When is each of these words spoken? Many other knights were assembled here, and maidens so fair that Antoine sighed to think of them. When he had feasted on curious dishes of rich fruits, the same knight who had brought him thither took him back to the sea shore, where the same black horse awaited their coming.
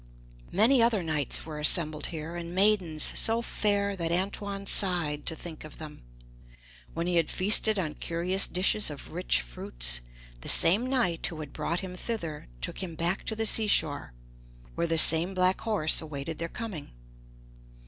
Many 0.51 0.81
other 0.81 1.03
knights 1.03 1.45
were 1.45 1.59
assembled 1.59 2.07
here, 2.07 2.35
and 2.35 2.55
maidens 2.55 3.03
so 3.19 3.43
fair 3.43 3.95
that 3.97 4.11
Antoine 4.11 4.65
sighed 4.65 5.27
to 5.27 5.35
think 5.35 5.63
of 5.63 5.77
them. 5.77 6.01
When 6.95 7.05
he 7.05 7.17
had 7.17 7.29
feasted 7.29 7.77
on 7.77 7.93
curious 7.93 8.47
dishes 8.47 8.89
of 8.89 9.11
rich 9.13 9.41
fruits, 9.41 10.01
the 10.39 10.49
same 10.49 10.87
knight 10.87 11.27
who 11.27 11.39
had 11.41 11.53
brought 11.53 11.81
him 11.81 11.95
thither 11.95 12.47
took 12.61 12.81
him 12.81 12.95
back 12.95 13.25
to 13.27 13.35
the 13.35 13.45
sea 13.45 13.67
shore, 13.67 14.13
where 14.73 14.87
the 14.87 14.97
same 14.97 15.35
black 15.35 15.61
horse 15.61 16.01
awaited 16.01 16.39
their 16.39 16.49
coming. 16.49 16.93